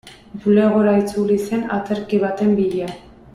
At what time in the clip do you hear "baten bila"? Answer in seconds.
2.25-2.91